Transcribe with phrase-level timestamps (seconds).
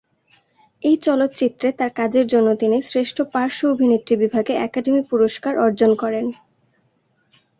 [0.83, 6.25] এই চলচ্চিত্রে তার কাজের জন্য তিনি শ্রেষ্ঠ পার্শ্ব অভিনেত্রী বিভাগে একাডেমি পুরস্কার অর্জন করেন।